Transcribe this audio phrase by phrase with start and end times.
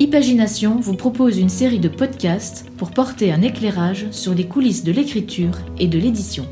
[0.00, 4.92] Ipagination vous propose une série de podcasts pour porter un éclairage sur les coulisses de
[4.92, 6.46] l'écriture et de l'édition.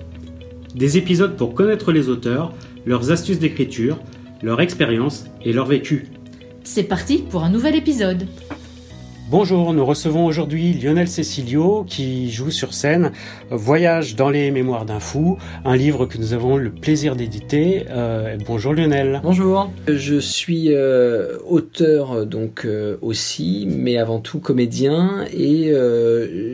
[0.74, 2.52] Des épisodes pour connaître les auteurs,
[2.86, 4.00] leurs astuces d'écriture,
[4.42, 6.08] leur expérience et leur vécu.
[6.64, 8.26] C'est parti pour un nouvel épisode.
[9.28, 13.10] Bonjour, nous recevons aujourd'hui Lionel Cecilio qui joue sur scène
[13.50, 17.86] Voyage dans les mémoires d'un fou, un livre que nous avons le plaisir d'éditer.
[17.90, 19.20] Euh, bonjour Lionel.
[19.24, 19.68] Bonjour.
[19.88, 25.72] Je suis euh, auteur donc euh, aussi, mais avant tout comédien et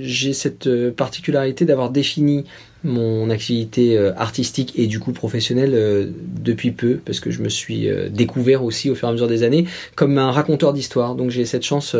[0.00, 2.46] j'ai cette particularité d'avoir défini
[2.84, 6.06] mon activité euh, artistique et du coup professionnelle euh,
[6.40, 9.28] depuis peu parce que je me suis euh, découvert aussi au fur et à mesure
[9.28, 11.14] des années comme un raconteur d'histoire.
[11.14, 11.96] Donc j'ai cette chance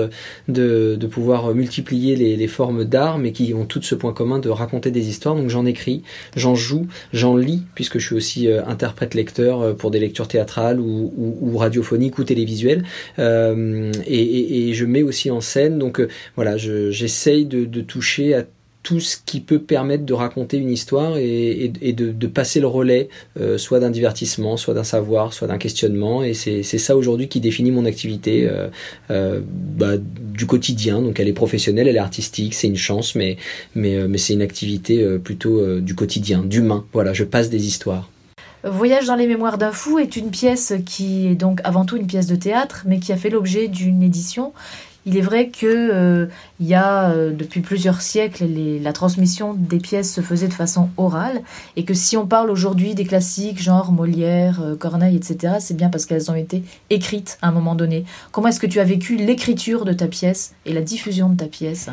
[0.48, 4.90] de, pouvoir multiplier les, formes d'art mais qui ont toutes ce point commun de raconter
[4.90, 5.36] des histoires.
[5.36, 6.02] Donc j'en écris
[6.36, 11.56] j'en joue j'en lis puisque je suis aussi interprète lecteur pour des lectures théâtrales ou,
[11.56, 12.84] radiophoniques ou télévisuelles.
[13.18, 15.78] Et, je mets aussi en scène.
[15.78, 16.02] Donc
[16.36, 18.44] voilà j'essaye de toucher à
[18.82, 23.08] tout ce qui peut permettre de raconter une histoire et, de, passer le relais,
[23.40, 26.24] euh, soit d'un divertissement, soit d'un savoir, soit d'un questionnement.
[26.24, 28.68] Et c'est ça aujourd'hui qui définit mon activité euh,
[29.10, 31.00] euh, bah, du quotidien.
[31.00, 33.36] Donc elle est professionnelle, elle est artistique, c'est une chance, mais,
[33.74, 36.84] mais, c'est une activité plutôt du quotidien, d'humain.
[36.92, 38.10] Voilà, je passe des histoires.
[38.64, 42.06] Voyage dans les mémoires d'un fou est une pièce qui est donc avant tout une
[42.06, 44.52] pièce de théâtre, mais qui a fait l'objet d'une édition
[45.04, 46.28] il est vrai que
[46.62, 48.44] il y a euh, depuis plusieurs siècles
[48.80, 51.42] la transmission des pièces se faisait de façon orale
[51.76, 55.88] et que si on parle aujourd'hui des classiques genre Molière, euh, Corneille, etc., c'est bien
[55.88, 58.04] parce qu'elles ont été écrites à un moment donné.
[58.30, 61.46] Comment est-ce que tu as vécu l'écriture de ta pièce et la diffusion de ta
[61.46, 61.88] pièce?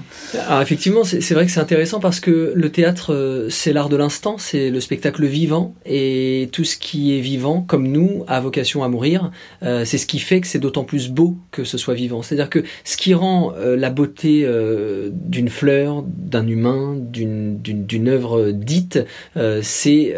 [0.48, 4.38] Alors effectivement, c'est vrai que c'est intéressant parce que le théâtre, c'est l'art de l'instant,
[4.38, 8.88] c'est le spectacle vivant et tout ce qui est vivant, comme nous, a vocation à
[8.88, 9.32] mourir.
[9.62, 12.22] c'est ce qui fait que c'est d'autant plus beau que ce soit vivant.
[12.22, 18.52] C'est-à-dire que ce qui rend euh, la beauté euh, d'une fleur, d'un humain, d'une œuvre
[18.52, 19.00] dite,
[19.38, 20.16] euh, c'est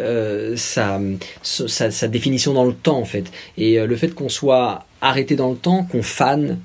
[0.56, 1.00] sa,
[1.44, 3.32] sa, sa, définition dans le temps en fait.
[3.58, 6.60] Et le fait qu'on soit arrêté dans le temps, qu'on fane,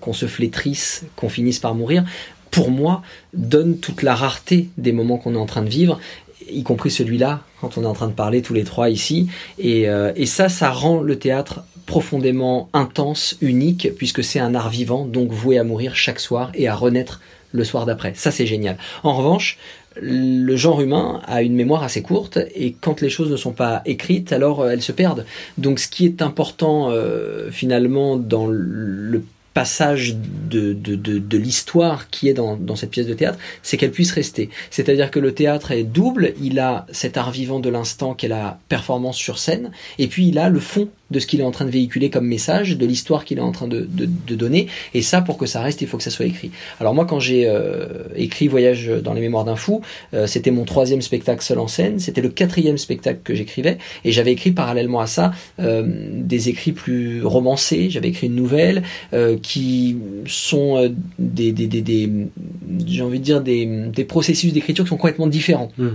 [0.00, 2.04] qu'on se flétrisse, qu'on finisse par mourir,
[2.50, 3.02] pour moi,
[3.34, 6.00] donne toute la rareté des moments qu'on est en train de vivre
[6.50, 9.28] y compris celui-là, quand on est en train de parler tous les trois ici.
[9.58, 15.06] Et, et ça, ça rend le théâtre profondément intense, unique, puisque c'est un art vivant,
[15.06, 17.22] donc voué à mourir chaque soir et à renaître
[17.52, 18.12] le soir d'après.
[18.14, 18.76] Ça, c'est génial.
[19.04, 19.56] En revanche,
[19.96, 23.80] le genre humain a une mémoire assez courte et quand les choses ne sont pas
[23.86, 25.24] écrites, alors euh, elles se perdent.
[25.56, 29.24] Donc ce qui est important euh, finalement dans le
[29.54, 33.90] passage de, de, de, l'histoire qui est dans, dans, cette pièce de théâtre, c'est qu'elle
[33.90, 34.50] puisse rester.
[34.70, 38.60] C'est-à-dire que le théâtre est double, il a cet art vivant de l'instant qu'est la
[38.68, 41.64] performance sur scène, et puis il a le fond de ce qu'il est en train
[41.64, 44.68] de véhiculer comme message, de l'histoire qu'il est en train de, de, donner.
[44.94, 46.50] Et ça, pour que ça reste, il faut que ça soit écrit.
[46.80, 49.80] Alors moi, quand j'ai euh, écrit Voyage dans les mémoires d'un fou,
[50.14, 54.12] euh, c'était mon troisième spectacle seul en scène, c'était le quatrième spectacle que j'écrivais, et
[54.12, 58.82] j'avais écrit parallèlement à ça euh, des écrits plus romancés, j'avais écrit une nouvelle
[59.42, 59.96] qui
[60.26, 62.10] sont des, des, des, des
[62.86, 65.72] j'ai envie de dire, des, des processus d'écriture qui sont complètement différents.
[65.78, 65.88] Mmh.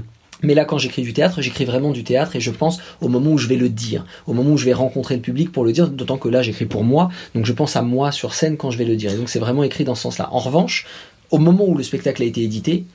[0.44, 3.32] Mais là, quand j'écris du théâtre, j'écris vraiment du théâtre et je pense au moment
[3.32, 5.72] où je vais le dire, au moment où je vais rencontrer le public pour le
[5.72, 8.70] dire, d'autant que là, j'écris pour moi, donc je pense à moi sur scène quand
[8.70, 9.12] je vais le dire.
[9.12, 10.30] Et donc c'est vraiment écrit dans ce sens-là.
[10.32, 10.86] En revanche,
[11.32, 12.86] au moment où le spectacle a été édité,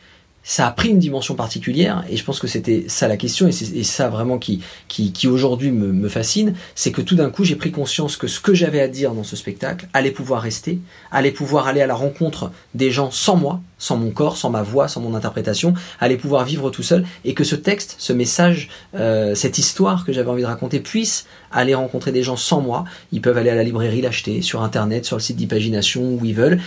[0.49, 3.53] ça a pris une dimension particulière et je pense que c'était ça la question et
[3.53, 7.45] c'est ça vraiment qui, qui, qui aujourd'hui me, me, fascine, c'est que tout d'un coup
[7.45, 10.79] j'ai pris conscience que ce que j'avais à dire dans ce spectacle allait pouvoir rester,
[11.13, 14.63] allait pouvoir aller à la rencontre des gens sans moi, sans mon corps, sans ma
[14.63, 18.71] voix, sans mon interprétation, allait pouvoir vivre tout seul et que ce texte, ce message,
[18.95, 22.85] euh, cette histoire que j'avais envie de raconter puisse aller rencontrer des gens sans moi.
[23.13, 26.35] Ils peuvent aller à la librairie l'acheter sur internet, sur le site d'imagination où ils
[26.35, 26.61] veulent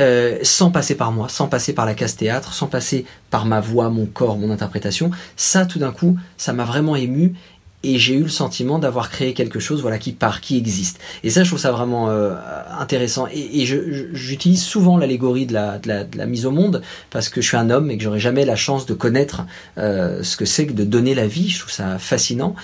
[0.00, 3.60] euh, sans passer par moi, sans passer par la case théâtre, sans passer par ma
[3.60, 5.10] voix, mon corps, mon interprétation.
[5.36, 7.34] Ça, tout d'un coup, ça m'a vraiment ému
[7.84, 11.30] et j'ai eu le sentiment d'avoir créé quelque chose voilà qui part qui existe et
[11.30, 12.34] ça je trouve ça vraiment euh,
[12.76, 16.82] intéressant et, et j'utilise souvent l'allégorie de la, de, la, de la, mise au monde
[17.10, 19.46] parce que je suis un homme et que j'aurais jamais la chance de connaître
[19.78, 22.56] euh, ce que c'est que de donner la vie je trouve ça fascinant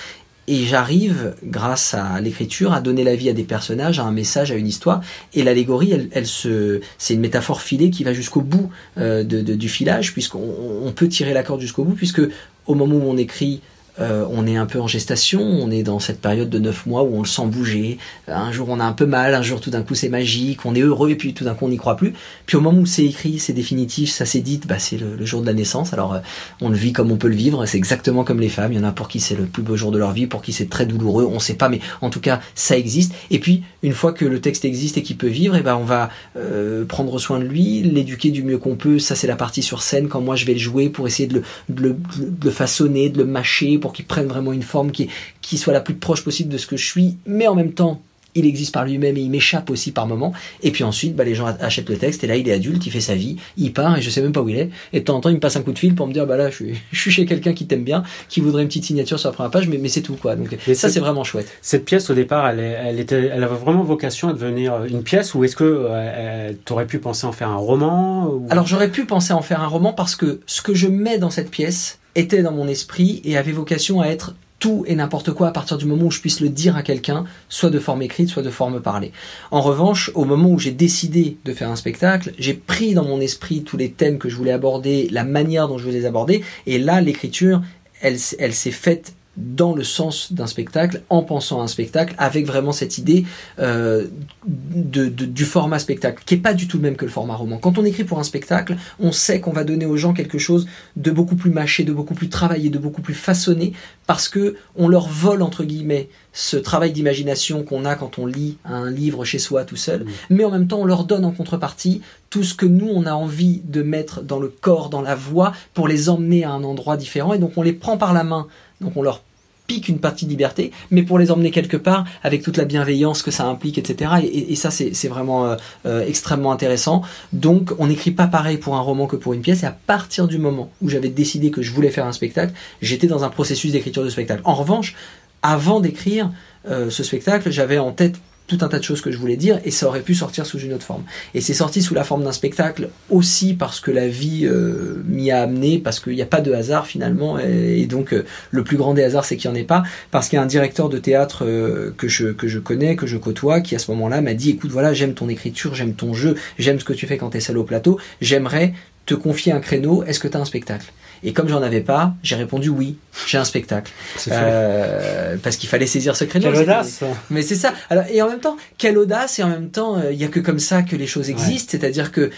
[0.46, 4.52] et j'arrive, grâce à l'écriture, à donner la vie à des personnages, à un message,
[4.52, 5.00] à une histoire.
[5.32, 9.68] Et l'allégorie, elle, elle se, c'est une métaphore filée qui va jusqu'au bout euh, du
[9.68, 10.54] filage, puisqu'on
[10.84, 12.22] on peut tirer la corde jusqu'au bout, puisque
[12.66, 13.60] au moment où on écrit
[14.00, 17.04] euh, on est un peu en gestation, on est dans cette période de neuf mois
[17.04, 17.98] où on le sent bouger.
[18.26, 20.74] Un jour on a un peu mal, un jour tout d'un coup c'est magique, on
[20.74, 22.12] est heureux et puis tout d'un coup on n'y croit plus.
[22.46, 25.42] Puis au moment où c'est écrit, c'est définitif, ça s'est dit, bah, c'est le, jour
[25.42, 25.92] de la naissance.
[25.92, 26.20] Alors euh,
[26.60, 28.72] on le vit comme on peut le vivre, c'est exactement comme les femmes.
[28.72, 30.42] Il y en a pour qui c'est le plus beau jour de leur vie, pour
[30.42, 33.14] qui c'est très douloureux, on sait pas, mais en tout cas ça existe.
[33.30, 35.76] Et puis une fois que le texte existe et qu'il peut vivre, et eh ben
[35.76, 38.98] on va euh, prendre soin de lui, l'éduquer du mieux qu'on peut.
[38.98, 41.34] Ça c'est la partie sur scène quand moi je vais le jouer pour essayer de
[41.34, 44.92] le, de le, de le façonner, de le mâcher pour qu'il prenne vraiment une forme
[44.92, 45.10] qui,
[45.42, 48.00] qui soit la plus proche possible de ce que je suis, mais en même temps
[48.34, 50.32] il existe par lui-même et il m'échappe aussi par moment.
[50.62, 52.90] Et puis ensuite, bah, les gens achètent le texte et là, il est adulte, il
[52.90, 54.70] fait sa vie, il part et je sais même pas où il est.
[54.94, 56.26] Et de temps en temps, il me passe un coup de fil pour me dire,
[56.26, 58.84] bah là, je suis, je suis chez quelqu'un qui t'aime bien, qui voudrait une petite
[58.84, 60.34] signature sur la première page, mais, mais c'est tout, quoi.
[60.34, 61.46] Donc, ça, c'est vraiment chouette.
[61.60, 65.34] Cette pièce, au départ, elle, elle, était, elle avait vraiment vocation à devenir une pièce
[65.34, 69.04] ou est-ce que euh, tu aurais pu penser en faire un roman Alors, j'aurais pu
[69.04, 72.42] penser en faire un roman parce que ce que je mets dans cette pièce, était
[72.42, 75.84] dans mon esprit et avait vocation à être tout et n'importe quoi à partir du
[75.84, 78.80] moment où je puisse le dire à quelqu'un, soit de forme écrite, soit de forme
[78.80, 79.12] parlée.
[79.50, 83.20] En revanche, au moment où j'ai décidé de faire un spectacle, j'ai pris dans mon
[83.20, 86.42] esprit tous les thèmes que je voulais aborder, la manière dont je voulais les aborder,
[86.66, 87.60] et là, l'écriture,
[88.00, 92.46] elle, elle s'est faite dans le sens d'un spectacle, en pensant à un spectacle, avec
[92.46, 93.24] vraiment cette idée
[93.58, 94.06] euh,
[94.46, 97.58] de, du format spectacle, qui est pas du tout le même que le format roman.
[97.58, 100.66] Quand on écrit pour un spectacle, on sait qu'on va donner aux gens quelque chose
[100.96, 103.72] de beaucoup plus mâché, de beaucoup plus travaillé, de beaucoup plus façonné,
[104.06, 108.58] parce que on leur vole entre guillemets ce travail d'imagination qu'on a quand on lit
[108.64, 112.02] un livre chez soi tout seul, mais en même temps on leur donne en contrepartie
[112.28, 115.52] tout ce que nous on a envie de mettre dans le corps, dans la voix,
[115.74, 118.46] pour les emmener à un endroit différent, et donc on les prend par la main
[118.84, 119.22] donc on leur
[119.66, 123.22] pique une partie de liberté, mais pour les emmener quelque part avec toute la bienveillance
[123.22, 124.12] que ça implique, etc.
[124.22, 127.02] Et, ça, c'est vraiment euh, euh, extrêmement intéressant.
[127.32, 129.62] Donc, on n'écrit pas pareil pour un roman que pour une pièce.
[129.62, 132.52] Et à partir du moment où j'avais décidé que je voulais faire un spectacle,
[132.82, 134.42] j'étais dans un processus d'écriture de spectacle.
[134.44, 134.94] En revanche,
[135.42, 136.30] avant d'écrire
[136.68, 138.16] euh, ce spectacle, j'avais en tête
[138.46, 140.58] tout un tas de choses que je voulais dire et ça aurait pu sortir sous
[140.58, 141.04] une autre forme.
[141.34, 145.30] Et c'est sorti sous la forme d'un spectacle aussi parce que la vie euh, m'y
[145.30, 148.76] a amené, parce qu'il n'y a pas de hasard finalement et, donc euh, le plus
[148.76, 150.88] grand des hasards c'est qu'il n'y en ait pas, parce qu'il y a un directeur
[150.88, 154.50] de théâtre euh, que, je, connais, que je côtoie, qui à ce moment-là m'a dit
[154.50, 157.38] écoute voilà j'aime ton écriture, j'aime ton jeu, j'aime ce que tu fais quand tu
[157.38, 158.74] es seul au plateau, j'aimerais
[159.06, 160.92] te confier un créneau, est-ce que tu as un spectacle?
[161.22, 162.96] Et comme j'en avais pas, j'ai répondu oui,
[163.26, 163.92] j'ai un spectacle.
[164.28, 166.50] Euh, parce qu'il fallait saisir ce créneau.
[166.50, 167.00] Quelle audace
[167.30, 167.72] Mais c'est ça.
[167.90, 170.28] Alors, et en même temps, quelle audace et en même temps, euh, il y a
[170.28, 171.70] que comme ça que les choses existent.
[171.72, 172.30] C'est-à-dire que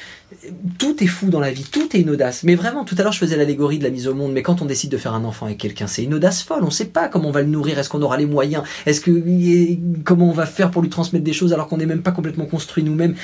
[0.79, 2.43] tout est fou dans la vie, tout est une audace.
[2.43, 4.33] Mais vraiment, tout à l'heure, je faisais l'allégorie de la mise au monde.
[4.33, 6.63] Mais quand on décide de faire un enfant avec quelqu'un, c'est une audace folle.
[6.63, 7.79] On ne sait pas comment on va le nourrir.
[7.79, 8.63] Est-ce qu'on aura les moyens?
[8.87, 9.11] Est-ce que
[10.05, 12.47] comment on va faire pour lui transmettre des choses alors qu'on n'est même pas complètement
[12.47, 13.15] construit nous-mêmes?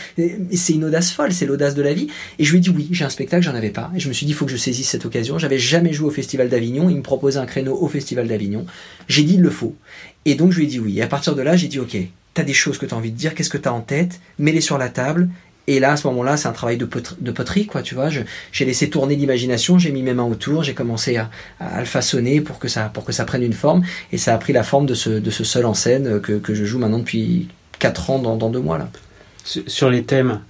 [0.52, 1.32] C'est une audace folle.
[1.32, 2.08] C'est l'audace de la vie.
[2.38, 3.90] Et je lui ai dit oui, j'ai un spectacle, j'en avais pas.
[3.94, 6.10] Et je me suis dit, il faut que je saisisse cette occasion jamais joué au
[6.10, 6.88] Festival d'Avignon.
[6.90, 8.66] Il me proposait un créneau au Festival d'Avignon.
[9.08, 9.74] J'ai dit, il le faut.
[10.24, 10.98] Et donc, je lui ai dit oui.
[10.98, 11.96] Et à partir de là, j'ai dit, OK,
[12.34, 14.78] t'as des choses que t'as envie de dire, qu'est-ce que t'as en tête, mets-les sur
[14.78, 15.28] la table.
[15.68, 18.08] Et là, à ce moment-là, c'est un travail de, poterie, quoi, tu vois.
[18.10, 21.30] J'ai laissé tourner l'imagination, j'ai mis mes mains autour, j'ai commencé à,
[21.78, 23.84] le façonner pour que, ça, pour que ça prenne une forme.
[24.10, 26.78] Et ça a pris la forme de ce, seul en scène que, que je joue
[26.78, 27.48] maintenant depuis
[27.78, 28.88] 4 ans dans, dans deux mois, là.
[29.44, 30.40] Sur les thèmes,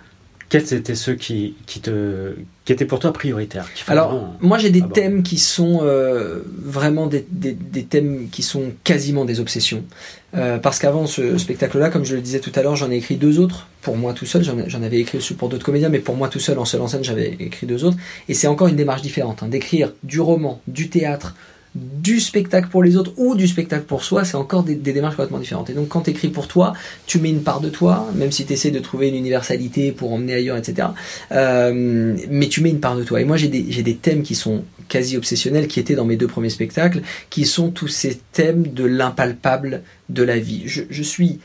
[0.53, 2.35] quels étaient ceux qui, qui, te,
[2.67, 7.25] qui étaient pour toi prioritaires Alors, moi j'ai des thèmes qui sont euh, vraiment des,
[7.31, 9.83] des, des, thèmes qui sont quasiment des obsessions.
[10.35, 13.17] Euh, parce qu'avant ce spectacle-là, comme je le disais tout à l'heure, j'en ai écrit
[13.17, 14.45] deux autres pour moi tout seul.
[14.45, 16.87] J'en avais écrit aussi pour d'autres comédiens, mais pour moi tout seul, en seule en
[16.87, 17.97] scène, j'avais écrit deux autres.
[18.29, 21.35] Et c'est encore une démarche différente, hein, d'écrire du roman, du théâtre,
[21.75, 25.39] du spectacle pour les autres ou du spectacle pour soi, c'est encore des, démarches complètement
[25.39, 25.71] différentes.
[25.71, 26.75] Et donc quand tu écris pour toi,
[27.07, 30.13] tu mets une part de toi, même si tu essaies de trouver une universalité pour
[30.13, 30.89] emmener ailleurs, etc.
[31.33, 33.21] Euh, mais tu mets une part de toi.
[33.21, 36.51] Et moi j'ai des, thèmes qui sont quasi obsessionnels, qui étaient dans mes deux premiers
[36.51, 40.65] spectacles, qui sont tous ces thèmes de l'impalpable de la vie.
[40.67, 41.41] Je suis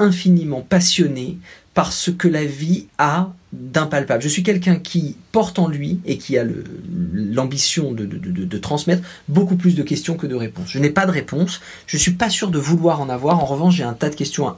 [0.00, 1.36] infiniment passionné
[1.74, 4.22] par ce que la vie a d'impalpable.
[4.22, 6.44] Je suis quelqu'un qui porte en lui et qui a
[7.12, 10.68] l'ambition de, transmettre beaucoup plus de questions que de réponses.
[10.68, 13.40] Je n'ai pas de réponse, je suis pas sûr de vouloir en avoir.
[13.40, 14.54] En revanche, j'ai un tas de questions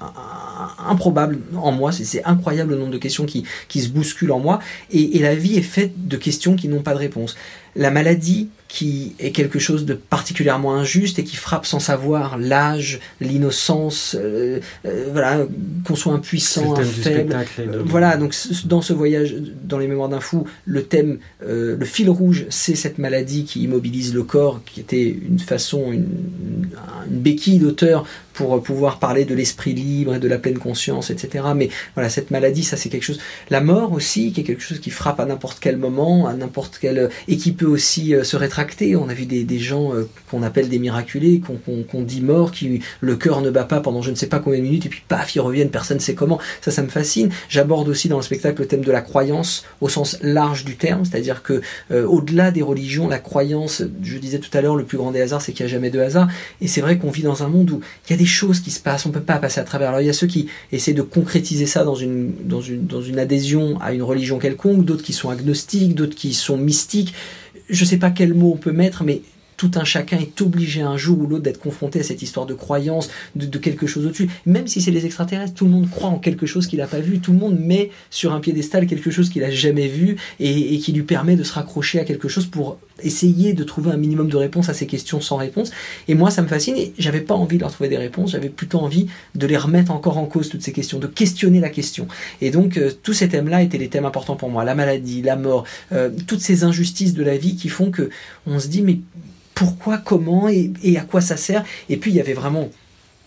[0.86, 1.92] improbables en moi.
[1.92, 4.60] C'est incroyable le nombre de questions qui, qui se bousculent en moi.
[4.90, 7.36] Et, et la vie est faite de questions qui n'ont pas de réponse.
[7.76, 13.00] La maladie, qui est quelque chose de particulièrement injuste et qui frappe sans savoir l'âge,
[13.20, 15.44] l'innocence, euh, euh, voilà,
[15.84, 17.36] qu'on soit impuissant, un faible.
[17.84, 22.08] Voilà, donc dans ce voyage, dans les mémoires d'un fou, le thème, euh, le fil
[22.08, 26.08] rouge, c'est cette maladie qui immobilise le corps, qui était une façon, une,
[27.10, 31.44] une béquille d'auteur pour pouvoir parler de l'esprit libre et de la pleine conscience, etc.
[31.54, 33.20] Mais voilà, cette maladie, ça c'est quelque chose.
[33.50, 36.78] La mort aussi, qui est quelque chose qui frappe à n'importe quel moment, à n'importe
[36.80, 38.61] quel et qui peut aussi se rétracter
[38.96, 43.16] On a vu des, gens euh, qu'on appelle des miraculés, qu'on dit morts, qui le
[43.16, 45.34] cœur ne bat pas pendant je ne sais pas combien de minutes, et puis paf,
[45.34, 46.38] ils reviennent, personne ne sait comment.
[46.60, 47.30] Ça, ça me fascine.
[47.48, 51.04] J'aborde aussi dans le spectacle le thème de la croyance au sens large du terme,
[51.04, 54.98] c'est-à-dire que euh, au-delà des religions, la croyance, je disais tout à l'heure, le plus
[54.98, 56.28] grand des hasards, c'est qu'il n'y a jamais de hasard.
[56.60, 58.70] Et c'est vrai qu'on vit dans un monde où il y a des choses qui
[58.70, 59.88] se passent, on peut pas passer à travers.
[59.88, 64.02] Alors il y a ceux qui essaient de concrétiser ça dans une adhésion à une
[64.02, 67.14] religion quelconque, d'autres qui sont agnostiques, d'autres qui sont mystiques.
[67.72, 69.22] Je sais pas quel mot on peut mettre, mais
[69.62, 72.54] tout un chacun est obligé un jour ou l'autre d'être confronté à cette histoire de
[72.54, 74.28] croyance, de, quelque chose au-dessus.
[74.44, 76.98] Même si c'est les extraterrestres, tout le monde croit en quelque chose qu'il n'a pas
[76.98, 80.78] vu, tout le monde met sur un piédestal quelque chose qu'il n'a jamais vu et,
[80.78, 84.28] qui lui permet de se raccrocher à quelque chose pour essayer de trouver un minimum
[84.28, 85.70] de réponses à ces questions sans réponse.
[86.08, 88.48] Et moi, ça me fascine et j'avais pas envie de leur trouver des réponses, j'avais
[88.48, 92.08] plutôt envie de les remettre encore en cause, toutes ces questions, de questionner la question.
[92.40, 94.64] Et donc, euh, tous ces thèmes-là étaient les thèmes importants pour moi.
[94.64, 98.10] La maladie, la mort, euh, toutes ces injustices de la vie qui font que
[98.48, 98.98] on se dit, mais
[99.62, 101.64] pourquoi, comment et, à quoi ça sert.
[101.88, 102.68] Et puis il y avait vraiment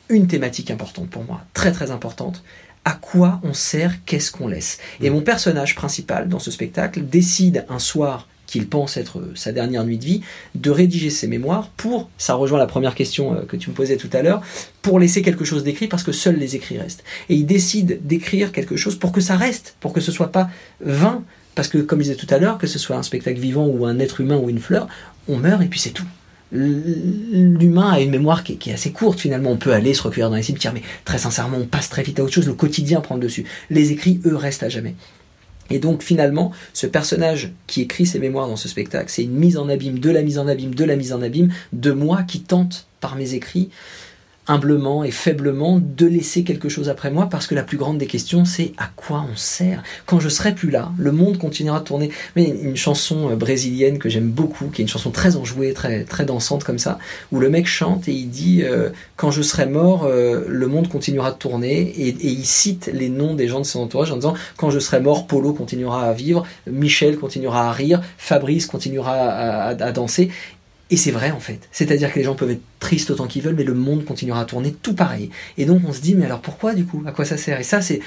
[0.10, 2.44] une thématique importante pour moi, très très importante.
[2.84, 4.80] À quoi on sert, qu'est-ce qu'on laisse.
[5.00, 9.86] Et mon personnage principal dans ce spectacle décide un soir qu'il pense être sa dernière
[9.86, 10.22] nuit de vie,
[10.56, 13.96] de rédiger ses mémoires pour, ça rejoint la première question euh, que tu me posais
[13.96, 14.42] tout à l'heure,
[14.82, 17.04] pour laisser quelque chose d'écrit parce que seuls les écrits restent.
[17.30, 20.50] Et il décide d'écrire quelque chose pour que ça reste, pour que ce soit pas
[20.82, 21.24] vain,
[21.56, 23.86] parce que comme je disais tout à l'heure, que ce soit un spectacle vivant ou
[23.86, 24.88] un être humain ou une fleur,
[25.28, 26.06] on meurt et puis c'est tout
[26.52, 29.52] l'humain a une mémoire qui est, assez courte finalement.
[29.52, 32.20] On peut aller se recueillir dans les cimetières, mais très sincèrement, on passe très vite
[32.20, 32.48] à autre chose.
[32.48, 33.46] Le quotidien prend le dessus.
[33.70, 34.96] Les écrits, eux, restent à jamais.
[35.70, 39.58] Et donc finalement, ce personnage qui écrit ses mémoires dans ce spectacle, c'est une mise
[39.58, 42.42] en abîme, de la mise en abîme, de la mise en abîme, de moi qui
[42.42, 43.70] tente par mes écrits
[44.48, 48.08] humblement et faiblement de laisser quelque chose après moi parce que la plus grande des
[48.08, 49.84] questions c'est à quoi on sert.
[50.06, 52.10] Quand je serai plus là le monde continuera de tourner.
[52.36, 56.04] Mais une chanson euh, brésilienne que j'aime beaucoup qui est une chanson très enjouée très
[56.04, 57.00] très dansante comme ça
[57.32, 60.90] où le mec chante et il dit euh, quand je serai mort euh, le monde
[60.90, 64.36] continuera de tourner et, il cite les noms des gens de son entourage en disant
[64.58, 69.68] quand je serai mort Polo continuera à vivre Michel continuera à rire Fabrice continuera à,
[69.70, 70.30] à danser
[70.96, 71.68] et c'est vrai en fait.
[71.74, 74.46] C'est-à-dire que les gens peuvent être tristes autant qu'ils veulent, mais le monde continuera à
[74.46, 75.30] tourner tout pareil.
[75.58, 77.04] Et donc on se dit, mais alors pourquoi du coup?
[77.06, 77.60] À quoi ça sert?
[77.60, 78.00] Et ça, c'est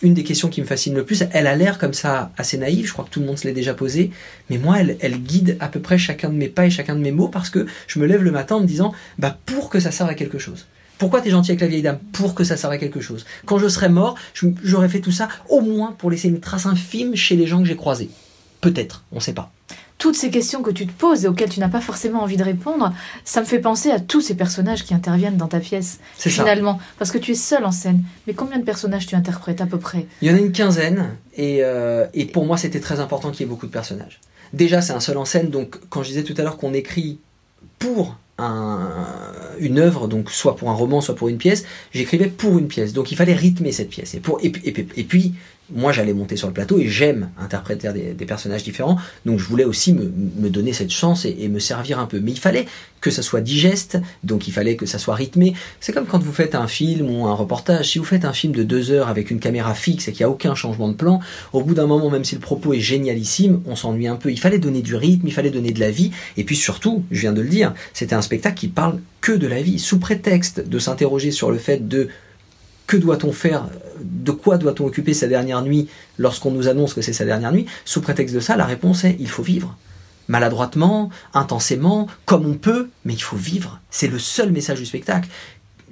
[0.00, 1.24] une des questions qui me fascine le plus.
[1.32, 3.52] Elle a l'air comme ça assez naïve, je crois que tout le monde se l'est
[3.52, 4.12] déjà posé,
[4.48, 7.12] mais moi, elle, guide à peu près chacun de mes pas et chacun de mes
[7.12, 9.90] mots parce que je me lève le matin en me disant, bah pour que ça
[9.90, 10.64] serve à quelque chose.
[10.96, 11.98] Pourquoi tu es gentil avec la vieille dame?
[12.12, 13.26] Pour que ça serve à quelque chose.
[13.44, 14.16] Quand je serai mort,
[14.62, 17.68] j'aurais fait tout ça au moins pour laisser une trace infime chez les gens que
[17.68, 18.08] j'ai croisés.
[18.62, 19.52] Peut-être, on ne sait pas
[20.02, 22.42] toutes ces questions que tu te poses et auxquelles tu n'as pas forcément envie de
[22.42, 22.92] répondre,
[23.24, 26.80] ça me fait penser à tous ces personnages qui interviennent dans ta pièce, finalement.
[26.98, 28.02] Parce que tu es seul en scène.
[28.26, 30.08] Mais combien de personnages tu interprètes à peu près?
[30.20, 33.42] Il y en a une quinzaine, et, euh, et pour moi c'était très important qu'il
[33.42, 34.18] y ait beaucoup de personnages.
[34.52, 37.20] Déjà c'est un seul en scène, donc quand je disais tout à l'heure qu'on écrit
[37.78, 38.88] pour un,
[39.60, 42.92] une œuvre, donc soit pour un roman, soit pour une pièce, j'écrivais pour une pièce.
[42.92, 44.14] Donc il fallait rythmer cette pièce.
[44.14, 45.34] Et, pour, et, et, et puis
[45.74, 49.64] moi j'allais monter sur le plateau et j'aime interpréter des, personnages différents, donc je voulais
[49.64, 52.20] aussi me, donner cette chance et, me servir un peu.
[52.20, 52.66] Mais il fallait
[53.00, 55.54] que ça soit digeste, donc il fallait que ça soit rythmé.
[55.80, 58.54] C'est comme quand vous faites un film ou un reportage, si vous faites un film
[58.54, 61.20] de deux heures avec une caméra fixe et qu'il n'y a aucun changement de plan,
[61.52, 64.30] au bout d'un moment, même si le propos est génialissime, on s'ennuie un peu.
[64.30, 67.20] Il fallait donner du rythme, il fallait donner de la vie, et puis surtout, je
[67.20, 70.68] viens de le dire, c'était un spectacle qui parle que de la vie, sous prétexte
[70.68, 72.08] de s'interroger sur le fait de
[72.92, 73.64] que doit-on faire
[74.02, 77.64] De quoi doit-on occuper sa dernière nuit lorsqu'on nous annonce que c'est sa dernière nuit?
[77.86, 79.78] Sous prétexte de ça, la réponse est il faut vivre.
[80.28, 83.80] Maladroitement, intensément, comme on peut, mais il faut vivre.
[83.90, 85.26] C'est le seul message du spectacle.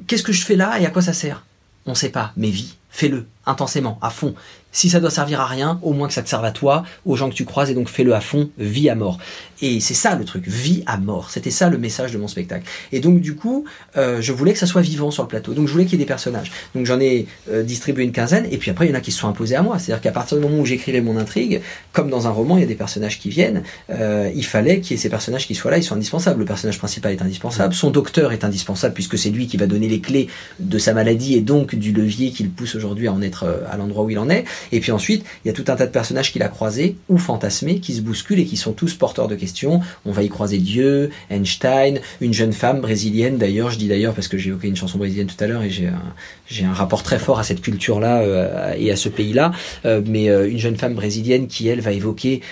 [0.06, 1.46] Qu'est-ce que je fais là et à quoi ça sert?
[1.86, 2.76] On ne sait pas, mais vie.
[2.90, 4.34] Fais-le intensément, à fond.
[4.72, 7.16] Si ça doit servir à rien, au moins que ça te serve à toi, aux
[7.16, 9.18] gens que tu croises, et donc fais-le à fond, vie à mort.
[9.62, 11.30] Et c'est ça le truc, vie à mort.
[11.30, 12.64] C'était ça le message de mon spectacle.
[12.92, 13.64] Et donc du coup,
[13.96, 15.54] euh, je voulais que ça soit vivant sur le plateau.
[15.54, 16.52] Donc je voulais qu'il y ait des personnages.
[16.74, 19.10] Donc j'en ai euh, distribué une quinzaine, et puis après il y en a qui
[19.10, 19.78] se sont imposés à moi.
[19.80, 22.64] C'est-à-dire qu'à partir du moment où j'écrivais mon intrigue, comme dans un roman, il y
[22.64, 25.72] a des personnages qui viennent, euh, il fallait qu'il y ait ces personnages qui soient
[25.72, 26.38] là, ils sont indispensables.
[26.38, 29.88] Le personnage principal est indispensable, son docteur est indispensable puisque c'est lui qui va donner
[29.88, 30.28] les clés
[30.60, 34.10] de sa maladie et donc du levier qu'il pousse aujourd'hui à en à l'endroit où
[34.10, 34.44] il en est.
[34.72, 37.18] Et puis ensuite, il y a tout un tas de personnages qu'il a croisés ou
[37.18, 39.80] fantasmés qui se bousculent et qui sont tous porteurs de questions.
[40.04, 44.28] On va y croiser Dieu, Einstein, une jeune femme brésilienne d'ailleurs, je dis d'ailleurs parce
[44.28, 47.38] que j'ai évoqué une chanson brésilienne tout à l'heure et j'ai un, rapport très fort
[47.38, 49.52] à cette culture-là euh, et à ce pays-là,
[49.84, 52.42] euh, mais euh, une jeune femme brésilienne qui, elle, va évoquer,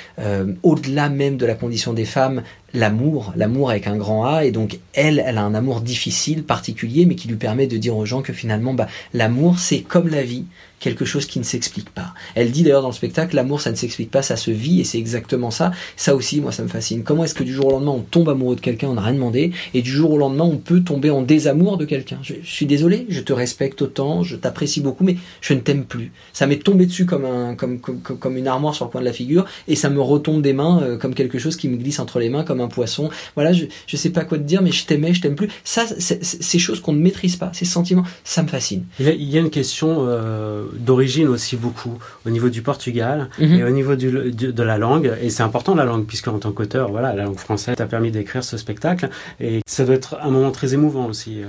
[0.63, 2.43] au-delà même de la condition des femmes,
[2.75, 7.07] l'amour, l'amour avec un grand A, et donc elle, elle a un amour difficile, particulier,
[7.07, 10.23] mais qui lui permet de dire aux gens que finalement, bah, l'amour, c'est comme la
[10.23, 10.45] vie,
[10.81, 12.15] quelque chose qui ne s'explique pas.
[12.35, 14.85] Elle dit d'ailleurs dans le spectacle, l'amour ça ne s'explique pas, ça se vit et
[14.85, 15.73] c'est exactement ça.
[15.97, 17.03] Ça aussi, moi ça me fascine.
[17.03, 19.15] Comment est-ce que du jour au lendemain on tombe amoureux de quelqu'un, on n'a rien
[19.15, 22.19] demandé, et du jour au lendemain on peut tomber en désamour de quelqu'un?
[22.23, 26.13] Je, suis désolé, je te respecte autant, je t'apprécie beaucoup, mais je ne t'aime plus.
[26.33, 29.07] Ça m'est tombé dessus comme un, comme, comme, comme, une armoire sur le coin de
[29.07, 31.99] la figure, et ça me retombe des mains euh, comme quelque chose qui me glisse
[31.99, 33.11] entre les mains comme un poisson.
[33.35, 35.49] Voilà, je, je sais pas quoi te dire, mais je t'aimais, je t'aime plus.
[35.65, 38.85] Ça, c'est, ces choses qu'on ne maîtrise pas, ces sentiments, ça me fascine.
[38.99, 43.55] Il y a, une question euh, d'origine aussi beaucoup au niveau du Portugal mhm.
[43.55, 45.13] et au niveau du, de la langue.
[45.23, 48.11] Et c'est important la langue puisque en tant qu'auteur, voilà, la langue française t'a permis
[48.11, 49.09] d'écrire ce spectacle
[49.41, 51.43] et ça doit être un moment très émouvant aussi.
[51.43, 51.47] Euh,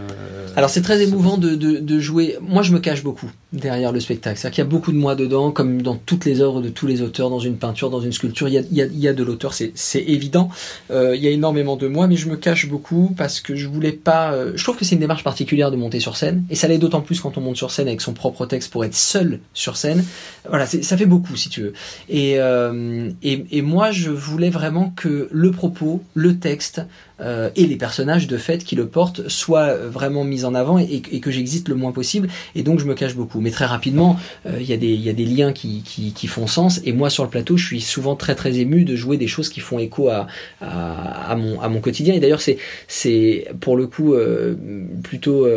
[0.56, 2.38] Alors c'est très émouvant de, de, de, jouer.
[2.42, 4.38] Moi, je me cache beaucoup derrière le spectacle.
[4.38, 6.88] C'est-à-dire qu'il y a beaucoup de moi dedans, comme dans toutes les œuvres de tous
[6.88, 8.48] les auteurs, dans une peinture, dans une sculpture.
[8.48, 10.50] Il y a, il y a, il y a de l'auteur, c'est, c'est évident.
[10.92, 13.68] Euh, il y a énormément de moi, mais je me cache beaucoup parce que je
[13.68, 14.34] voulais pas.
[14.34, 16.78] Euh, je trouve que c'est une démarche particulière de monter sur scène, et ça l'est
[16.78, 19.76] d'autant plus quand on monte sur scène avec son propre texte pour être seul sur
[19.78, 20.04] scène.
[20.48, 21.74] Voilà, ça fait beaucoup si tu veux.
[22.10, 26.82] Et, euh, et, et moi, je voulais vraiment que le propos, le texte,
[27.22, 31.02] euh, et les personnages de fait qui le portent soient vraiment mis en avant et,
[31.02, 32.30] que j'existe le moins possible.
[32.56, 33.42] Et donc je me cache beaucoup.
[33.42, 36.48] Mais très rapidement, euh, il y, a des, y a des liens qui, qui, font
[36.48, 36.82] sens.
[36.86, 39.50] Et moi sur le plateau, je suis souvent très très ému de jouer des choses
[39.50, 40.28] qui font écho à,
[40.62, 42.14] à, mon, à mon quotidien.
[42.14, 42.42] Et d'ailleurs
[42.88, 44.56] c'est pour le coup euh,
[45.04, 45.48] plutôt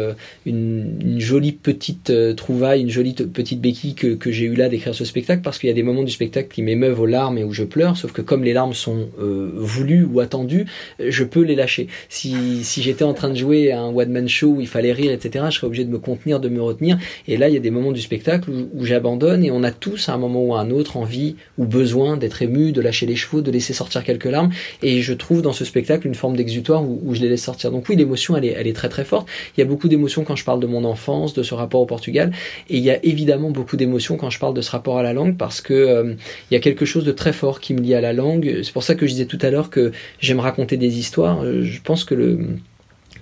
[0.47, 4.95] une, une, jolie petite trouvaille, une jolie petite béquille que, que j'ai eu là d'écrire
[4.95, 7.45] ce spectacle parce qu'il y a des moments du spectacle qui m'émeuvent aux larmes et
[7.45, 7.97] où je pleure.
[7.97, 10.67] Sauf que comme les larmes sont voulues ou attendues,
[10.99, 11.89] je peux les lâcher.
[12.09, 15.13] Si, si j'étais en train de jouer à un one-man show où il fallait rire,
[15.13, 16.99] etc., je serais obligé de me contenir, de me retenir.
[17.29, 20.09] Et là, il y a des moments du spectacle où, j'abandonne et on a tous
[20.09, 23.17] à un moment ou à un autre envie ou besoin d'être ému, de lâcher les
[23.17, 24.51] chevaux, de laisser sortir quelques larmes.
[24.83, 27.71] Et je trouve dans ce spectacle une forme d'exutoire où, où, je les laisse sortir.
[27.71, 29.29] Donc oui, l'émotion, elle est, elle est très très forte.
[29.57, 31.87] Il y a beaucoup d'émotions quand je parle de mon enfance, de ce rapport au
[31.87, 32.33] Portugal.
[32.69, 35.13] Et il y a évidemment beaucoup d'émotions quand je parle de ce rapport à la
[35.13, 36.15] langue parce que euh,
[36.51, 38.61] il y a quelque chose de très fort qui me lie à la langue.
[38.63, 41.81] C'est pour ça que je disais tout à l'heure que j'aime raconter des histoires je
[41.83, 42.39] pense que le,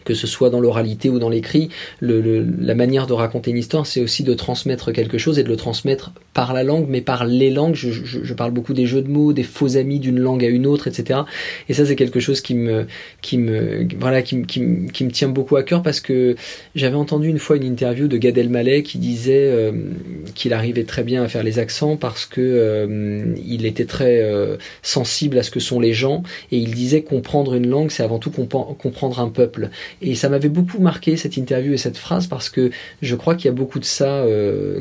[0.04, 1.68] que ce soit dans l'oralité ou dans l'écrit,
[2.00, 5.56] la manière de raconter une histoire, c'est aussi de transmettre quelque chose et de le
[5.56, 7.74] transmettre par la langue, mais par les langues.
[7.74, 10.86] Je, parle beaucoup des jeux de mots, des faux amis d'une langue à une autre,
[10.86, 11.20] etc.
[11.68, 12.86] Et ça, c'est quelque chose qui me,
[13.20, 16.36] qui me, voilà, qui, qui, qui, me tient beaucoup à cœur parce que
[16.74, 19.72] j'avais entendu une fois une interview de Gad Elmaleh qui disait euh,
[20.34, 24.56] qu'il arrivait très bien à faire les accents parce que euh, il était très euh,
[24.82, 26.22] sensible à ce que sont les gens
[26.52, 29.70] et il disait comprendre une langue, c'est avant tout comprendre un peuple.
[30.00, 32.70] Et ça m'avait beaucoup marqué cette interview et cette phrase parce que
[33.02, 34.24] je crois qu'il y a beaucoup de ça,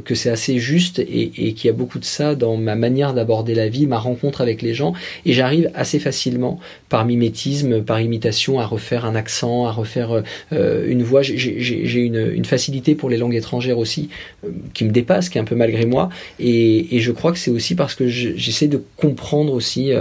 [0.06, 3.55] que c'est assez juste et qu'il y a beaucoup de ça dans ma manière d'aborder
[3.55, 4.93] la vie, ma rencontre avec les gens.
[5.25, 6.59] Et j'arrive assez facilement,
[6.89, 11.21] par mimétisme, par imitation, à refaire un accent, à refaire euh, une voix.
[11.21, 14.09] J'ai une, facilité pour les langues étrangères aussi
[14.43, 16.09] euh, qui me dépasse, qui est un peu malgré moi.
[16.39, 19.91] Et, et je crois que c'est aussi parce que j'essaie de comprendre aussi,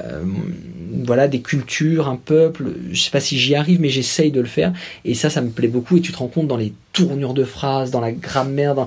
[0.00, 0.22] euh,
[1.04, 2.64] voilà, des cultures, un peuple.
[2.92, 4.72] Je sais pas si j'y arrive, mais j'essaye de le faire.
[5.04, 5.96] Et ça, ça me plaît beaucoup.
[5.96, 8.74] Et tu te rends compte dans les tournures de phrases, dans la grammaire.
[8.74, 8.86] Dans,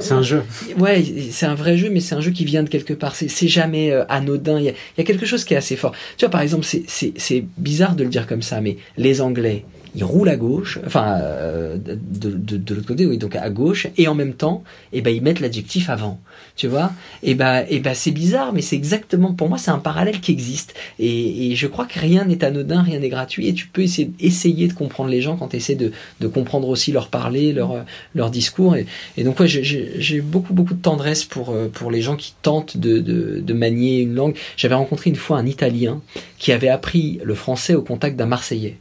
[0.00, 0.42] c'est un jeu.
[0.78, 3.14] Ouais, c'est un vrai jeu, mais c'est un jeu qui vient de quelque part.
[3.14, 4.58] C'est jamais euh, anodin.
[4.58, 5.92] Il y, a, il y, a, quelque chose qui est assez fort.
[6.16, 10.04] Tu vois, par exemple, c'est bizarre de le dire comme ça, mais les Anglais, il
[10.04, 14.06] roule à gauche, enfin euh, de, de, de l'autre côté, oui, donc à gauche, et
[14.08, 16.20] en même temps, eh ben ils mettent l'adjectif avant,
[16.56, 16.92] tu vois.
[17.22, 20.32] Et ben, et ben c'est bizarre, mais c'est exactement, pour moi, c'est un parallèle qui
[20.32, 20.74] existe.
[20.98, 24.12] Et, et je crois que rien n'est anodin, rien n'est gratuit, et tu peux essayer,
[24.20, 27.84] essayer de comprendre les gens quand tu essaies de, de comprendre aussi leur parler, leur
[28.14, 28.76] leur discours.
[28.76, 32.34] Et, et donc ouais, j'ai beaucoup beaucoup de tendresse pour euh, pour les gens qui
[32.42, 34.36] tentent de, de, de manier une langue.
[34.56, 36.00] J'avais rencontré une fois un Italien
[36.38, 38.76] qui avait appris le français au contact d'un Marseillais.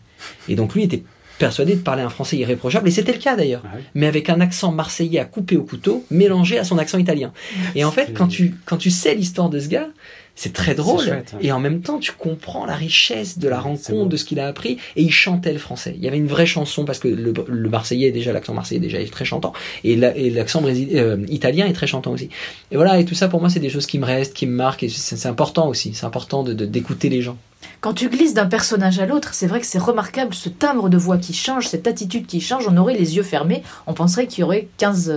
[0.48, 1.04] Et donc lui était
[1.38, 4.42] persuadé de parler un français irréprochable, et c'était le cas d'ailleurs, ah mais avec un
[4.42, 7.32] accent marseillais à couper au couteau, mélangé à son accent italien.
[7.76, 9.88] Et en fait, quand tu, quand tu sais l'histoire de ce gars,
[10.36, 11.04] c'est très drôle.
[11.42, 14.48] Et en même temps, tu comprends la richesse de la rencontre, de ce qu'il a
[14.48, 14.78] appris.
[14.96, 15.94] Et il chantait le français.
[15.98, 19.02] Il y avait une vraie chanson parce que le, le Marseillais, déjà, l'accent marseillais déjà
[19.02, 19.52] est très chantant.
[19.84, 22.30] Et l'accent euh, italien est très chantant aussi.
[22.72, 23.00] Et voilà.
[23.02, 24.84] Et tout ça, pour moi, c'est des choses qui me restent, qui me marquent.
[24.84, 25.94] Et c'est important aussi.
[25.94, 27.38] C'est important de d'écouter les gens.
[27.82, 30.98] Quand tu glisses d'un personnage à l'autre, c'est vrai que c'est remarquable ce timbre de
[30.98, 32.68] voix qui change, cette attitude qui change.
[32.68, 35.14] On aurait les yeux fermés, on penserait qu'il y aurait 15,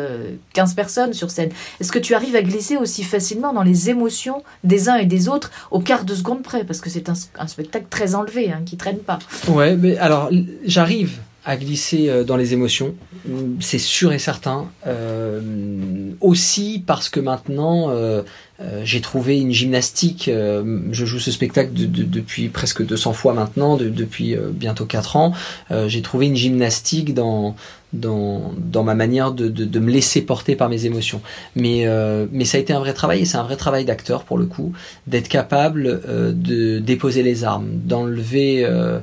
[0.52, 1.50] 15 euh, personnes sur scène.
[1.80, 5.28] Est-ce que tu arrives à glisser aussi facilement dans les émotions des uns et des
[5.28, 6.64] autres au quart de seconde près?
[6.64, 9.18] Parce que c'est un, spectacle très enlevé, hein, qui traîne pas.
[9.48, 10.30] Ouais, mais alors
[10.64, 12.94] j'arrive à glisser euh, dans les émotions,
[13.60, 14.70] c'est sûr et certain.
[14.86, 15.40] Euh,
[16.20, 18.22] aussi parce que maintenant, euh,
[18.84, 20.30] j'ai trouvé une gymnastique.
[20.30, 25.16] Je joue ce spectacle de, de, depuis presque 200 fois maintenant, de, depuis bientôt 4
[25.16, 25.32] ans.
[25.88, 27.56] j'ai trouvé une gymnastique dans
[27.92, 31.20] dans, dans ma manière de, de, me laisser porter par mes émotions.
[31.56, 34.24] Mais, euh, mais ça a été un vrai travail et c'est un vrai travail d'acteur
[34.24, 34.72] pour le coup,
[35.06, 39.00] d'être capable euh, de déposer les armes, d'enlever euh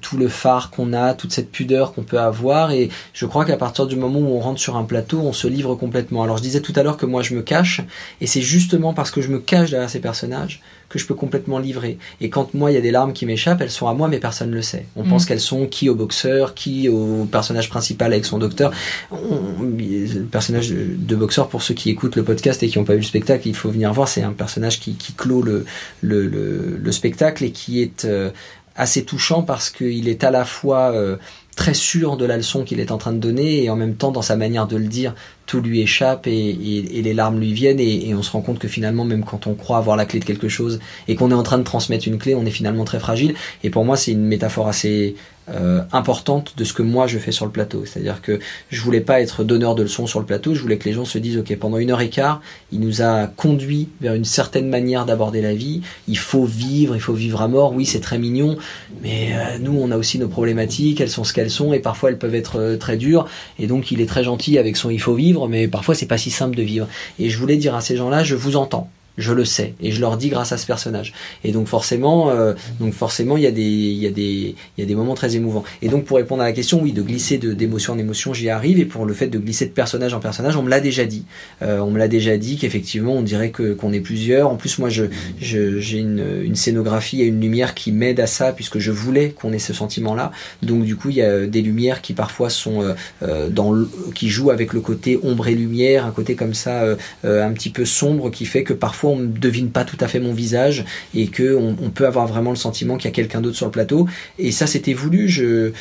[0.00, 2.70] tout le phare qu'on a, toute cette pudeur qu'on peut avoir.
[2.70, 5.46] Et je crois qu'à partir du moment où on rentre sur un plateau, on se
[5.48, 6.22] livre complètement.
[6.22, 7.82] Alors je disais tout à l'heure que moi je me cache
[8.22, 11.58] et c'est justement parce que je me cache derrière ces personnages que je peux complètement
[11.58, 11.98] livrer.
[12.20, 14.18] Et quand moi, il y a des larmes qui m'échappent, elles sont à moi, mais
[14.18, 14.86] personne ne le sait.
[14.96, 15.08] On mm.
[15.08, 18.72] pense qu'elles sont qui au boxeur, qui au personnage principal avec son docteur.
[19.12, 23.00] le personnage de, boxeur, pour ceux qui écoutent le podcast et qui n'ont pas vu
[23.00, 24.08] le spectacle, il faut venir voir.
[24.08, 25.64] C'est un personnage qui, qui clôt le,
[26.00, 28.30] le, le, spectacle et qui est euh,
[28.74, 31.16] assez touchant parce qu'il est à la fois euh,
[31.54, 34.10] très sûr de la leçon qu'il est en train de donner et en même temps
[34.10, 35.14] dans sa manière de le dire
[35.50, 39.04] tout lui échappe et, les larmes lui viennent et, on se rend compte que finalement
[39.04, 41.58] même quand on croit avoir la clé de quelque chose et qu'on est en train
[41.58, 43.34] de transmettre une clé on est finalement très fragile
[43.64, 45.16] et pour moi c'est une métaphore assez
[45.52, 47.84] euh, importante de ce que moi je fais sur le plateau.
[47.84, 50.84] C'est-à-dire que je voulais pas être donneur de leçons sur le plateau, je voulais que
[50.84, 54.14] les gens se disent ok pendant une heure et quart, il nous a conduit vers
[54.14, 55.80] une certaine manière d'aborder la vie.
[56.06, 57.72] Il faut vivre, il faut vivre à mort.
[57.72, 58.58] Oui, c'est très mignon,
[59.02, 62.10] mais euh, nous on a aussi nos problématiques, elles sont ce qu'elles sont et parfois
[62.10, 63.26] elles peuvent être euh, très dures.
[63.58, 66.18] Et donc il est très gentil avec son il faut vivre, mais parfois c'est pas
[66.18, 66.86] si simple de vivre.
[67.18, 70.00] Et je voulais dire à ces gens-là, je vous entends je le sais et je
[70.00, 71.12] leur dis grâce à ce personnage.
[71.44, 74.80] Et donc forcément euh, donc forcément il y a des il y a des il
[74.80, 75.64] y a des moments très émouvants.
[75.82, 78.78] Et donc pour répondre à la question oui de glisser d'émotion en émotion j'y arrive.
[78.78, 81.24] Et pour le fait de glisser de personnage en personnage on me l'a déjà dit.
[81.62, 84.50] Euh, on me l'a déjà dit qu'effectivement on dirait que qu'on est plusieurs.
[84.50, 85.04] En plus moi je
[85.40, 89.52] j'ai une, une scénographie et une lumière qui m'aide à ça puisque je voulais qu'on
[89.52, 92.82] ait ce sentiment là donc du coup il y a des lumières qui parfois sont
[92.82, 96.54] euh, euh dans le, qui jouent avec le côté ombre et lumière un côté comme
[96.54, 99.96] ça euh, un petit peu sombre qui fait que parfois on ne devine pas tout
[100.00, 103.14] à fait mon visage et que on, peut avoir vraiment le sentiment qu'il y a
[103.14, 104.06] quelqu'un d'autre sur le plateau.
[104.38, 105.28] Et ça, c'était voulu.
[105.28, 105.72] Je,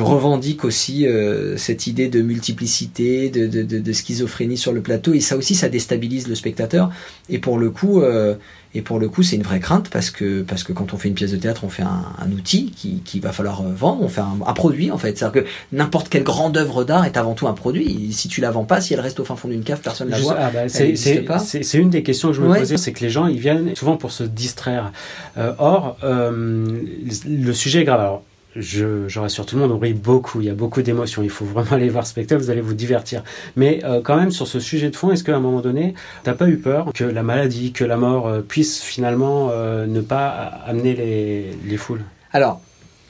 [0.00, 5.12] revendique aussi euh, cette idée de multiplicité, de, schizophrénie sur le plateau.
[5.14, 6.90] Et ça aussi, ça déstabilise le spectateur.
[7.28, 8.34] Et pour le coup, euh,
[8.74, 11.08] et pour le coup, c'est une vraie crainte parce que, parce que quand on fait
[11.08, 14.02] une pièce de théâtre, on fait un, un outil qui, qui va falloir euh, vendre,
[14.02, 15.16] on fait un, un produit en fait.
[15.16, 18.12] C'est-à-dire que n'importe quelle grande œuvre d'art est avant tout un produit.
[18.12, 20.12] si tu la vends pas, si elle reste au fin fond d'une cave, personne ne
[20.12, 20.36] la voit.
[20.38, 23.38] Ah bah, c'est une des questions que je me posais, c'est que les gens, ils
[23.38, 24.92] viennent souvent pour se distraire.
[25.38, 26.80] Euh, or, euh,
[27.26, 28.00] le sujet est grave.
[28.00, 28.22] Alors,
[28.56, 31.30] je, je, rassure tout le monde, on rit beaucoup, il y a beaucoup d'émotions, il
[31.30, 33.24] faut vraiment aller voir ce spectacle, vous allez vous divertir.
[33.56, 36.34] Mais euh, quand même, sur ce sujet de fond, est-ce qu'à un moment donné, t'as
[36.34, 40.28] pas eu peur que la maladie, que la mort euh, puisse finalement euh, ne pas
[40.66, 42.04] amener les, les foules?
[42.32, 42.60] Alors,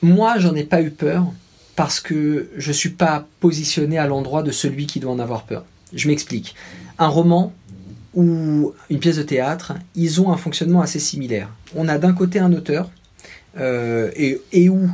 [0.03, 1.27] moi, j'en ai pas eu peur
[1.77, 5.65] parce que je suis pas positionné à l'endroit de celui qui doit en avoir peur.
[5.93, 6.55] Je m'explique.
[6.99, 7.53] Un roman
[8.15, 11.49] ou une pièce de théâtre, ils ont un fonctionnement assez similaire.
[11.75, 12.91] On a d'un côté un auteur,
[13.57, 14.89] et où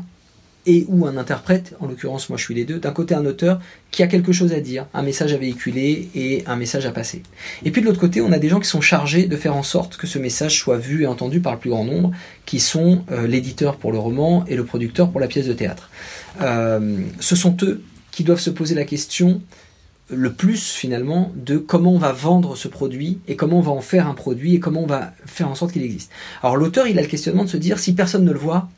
[0.67, 3.61] et ou un interprète, en l'occurrence moi je suis les deux, d'un côté un auteur
[3.91, 7.23] qui a quelque chose à dire, un message à véhiculer et un message à passer.
[7.65, 9.63] Et puis de l'autre côté on a des gens qui sont chargés de faire en
[9.63, 12.13] sorte que ce message soit vu et entendu par le plus grand nombre,
[12.47, 15.91] qui sont euh, l'éditeur pour le roman et le producteur pour la pièce de théâtre.
[16.41, 19.41] Euh, ce sont eux qui doivent se poser la question
[20.13, 23.81] le plus finalement de comment on va vendre ce produit et comment on va en
[23.81, 26.11] faire un produit et comment on va faire en sorte qu'il existe.
[26.43, 28.69] Alors l'auteur il a le questionnement de se dire si personne ne le voit,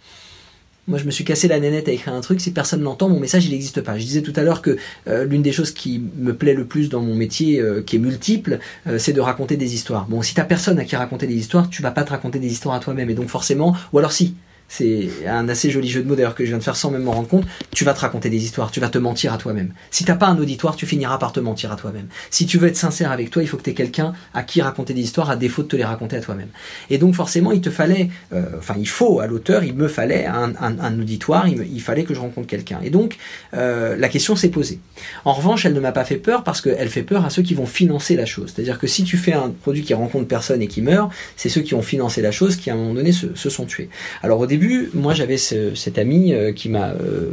[0.88, 2.40] moi, je me suis cassé la nénette à écrire un truc.
[2.40, 3.98] Si personne l'entend, mon message, il n'existe pas.
[3.98, 6.88] Je disais tout à l'heure que euh, l'une des choses qui me plaît le plus
[6.88, 10.06] dans mon métier, euh, qui est multiple, euh, c'est de raconter des histoires.
[10.08, 12.50] Bon, si t'as personne à qui raconter des histoires, tu vas pas te raconter des
[12.50, 13.08] histoires à toi-même.
[13.10, 14.34] Et donc, forcément, ou alors si,
[14.74, 17.02] c'est un assez joli jeu de mots d'ailleurs que je viens de faire sans même
[17.02, 17.44] m'en rendre compte.
[17.72, 19.74] Tu vas te raconter des histoires, tu vas te mentir à toi-même.
[19.90, 22.06] Si t'as pas un auditoire, tu finiras par te mentir à toi-même.
[22.30, 24.62] Si tu veux être sincère avec toi, il faut que tu aies quelqu'un à qui
[24.62, 26.48] raconter des histoires à défaut de te les raconter à toi-même.
[26.88, 30.24] Et donc forcément, il te fallait, euh, enfin il faut à l'auteur, il me fallait
[30.24, 32.80] un, auditoire, il, fallait que je rencontre quelqu'un.
[32.82, 33.18] Et donc
[33.52, 34.80] euh, la question s'est posée.
[35.26, 37.52] En revanche, elle ne m'a pas fait peur parce qu'elle fait peur à ceux qui
[37.52, 38.54] vont financer la chose.
[38.54, 41.60] C'est-à-dire que si tu fais un produit qui rencontre personne et qui meurt, c'est ceux
[41.60, 43.90] qui ont financé la chose qui à un moment donné se, se sont tués.
[44.22, 44.61] Alors au début
[44.94, 47.30] moi j'avais cet ami euh, qui m'a euh,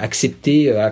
[0.00, 0.90] accepté, euh,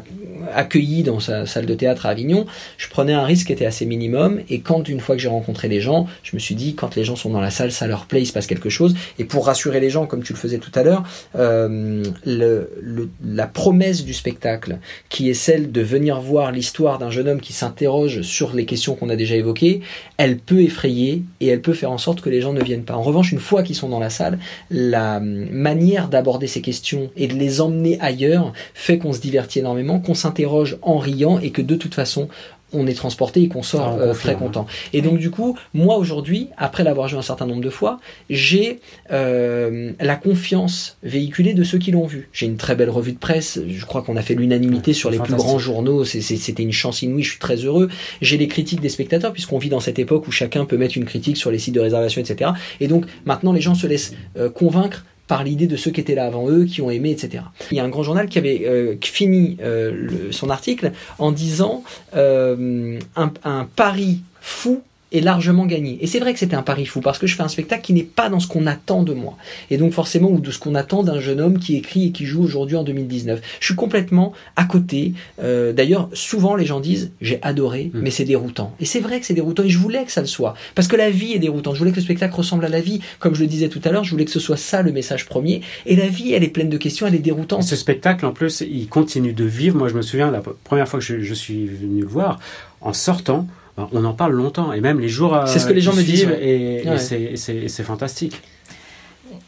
[0.54, 3.86] accueilli dans sa salle de théâtre à Avignon, je prenais un risque qui était assez
[3.86, 4.40] minimum.
[4.48, 7.04] Et quand une fois que j'ai rencontré les gens, je me suis dit quand les
[7.04, 8.94] gens sont dans la salle, ça leur plaît, il se passe quelque chose.
[9.18, 11.04] Et pour rassurer les gens, comme tu le faisais tout à l'heure,
[11.36, 17.40] euh, la promesse du spectacle, qui est celle de venir voir l'histoire d'un jeune homme
[17.40, 19.80] qui s'interroge sur les questions qu'on a déjà évoquées,
[20.16, 22.94] elle peut effrayer et elle peut faire en sorte que les gens ne viennent pas.
[22.94, 24.38] En revanche, une fois qu'ils sont dans la salle,
[24.70, 30.00] la manière d'aborder ces questions et de les emmener ailleurs fait qu'on se divertit énormément,
[30.00, 32.28] qu'on s'interroge en riant et que de toute façon,
[32.72, 34.64] on est transporté et qu'on sort Ah, euh, très content.
[34.92, 38.78] Et donc du coup, moi aujourd'hui, après l'avoir joué un certain nombre de fois, j'ai
[39.10, 42.28] euh, la confiance véhiculée de ceux qui l'ont vu.
[42.32, 43.58] J'ai une très belle revue de presse.
[43.68, 46.04] Je crois qu'on a fait l'unanimité Ouais, sur les plus grands journaux.
[46.04, 47.24] C'était une chance inouïe.
[47.24, 47.88] Je suis très heureux.
[48.22, 51.06] J'ai les critiques des spectateurs puisqu'on vit dans cette époque où chacun peut mettre une
[51.06, 52.52] critique sur les sites de réservation, etc.
[52.78, 56.16] Et donc maintenant, les gens se laissent euh, convaincre par l'idée de ceux qui étaient
[56.16, 57.44] là avant eux, qui ont aimé, etc.
[57.70, 60.90] Il y a un grand journal qui avait euh, fini euh, son article
[61.20, 61.84] en disant
[62.16, 64.82] euh, un, un pari fou
[65.12, 65.98] est largement gagné.
[66.00, 67.92] Et c'est vrai que c'était un pari fou parce que je fais un spectacle qui
[67.92, 69.36] n'est pas dans ce qu'on attend de moi.
[69.70, 72.24] Et donc forcément, ou de ce qu'on attend d'un jeune homme qui écrit et qui
[72.26, 73.40] joue aujourd'hui en 2019.
[73.60, 75.14] Je suis complètement à côté.
[75.42, 78.00] Euh, D'ailleurs, souvent les gens disent j'ai adoré, Mm.
[78.00, 78.74] mais c'est déroutant.
[78.80, 80.54] Et c'est vrai que c'est déroutant et je voulais que ça le soit.
[80.74, 81.74] Parce que la vie est déroutante.
[81.74, 83.00] Je voulais que le spectacle ressemble à la vie.
[83.18, 85.26] Comme je le disais tout à l'heure, je voulais que ce soit ça le message
[85.26, 85.62] premier.
[85.86, 87.62] Et la vie, elle est pleine de questions, elle est déroutante.
[87.64, 89.76] Ce spectacle, en plus, il continue de vivre.
[89.76, 92.38] Moi, je me souviens, la première fois que je, je suis venu le voir,
[92.80, 93.46] en sortant,
[93.92, 94.72] on en parle longtemps.
[94.72, 96.38] Et même les jours euh, C'est ce que les gens me disent, ouais.
[96.42, 96.98] Et, et Ouais.
[96.98, 98.40] c'est- c'est c'est fantastique.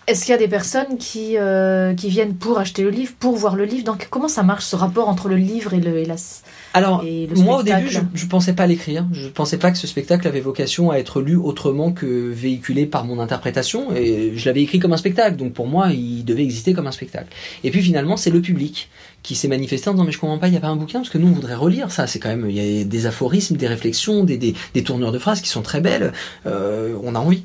[0.06, 3.36] Est-ce qu'il y a des personnes qui, euh, qui viennent pour acheter le livre, pour
[3.36, 3.84] voir le livre?
[3.84, 6.16] Donc, comment ça marche ce rapport entre le livre et, le, et, la,
[6.74, 7.04] Alors,
[7.36, 9.06] Moi, au début, je, je pensais pas l'écrire.
[9.12, 13.04] Je pensais pas que ce spectacle avait vocation à être lu autrement que véhiculé par
[13.04, 13.94] mon interprétation.
[13.94, 15.36] Et je l'avais écrit comme un spectacle.
[15.36, 17.28] Donc, pour moi, il devait exister comme un spectacle.
[17.64, 18.88] Et puis, finalement, c'est le public
[19.22, 20.98] qui s'est manifesté en disant, mais je comprends pas, il y a pas un bouquin,
[20.98, 22.06] parce que nous, on voudrait relire ça.
[22.06, 25.18] C'est quand même, il y a des aphorismes, des réflexions, des, des, des tournures de
[25.18, 26.12] phrases qui sont très belles.
[26.46, 27.44] Euh, on a envie.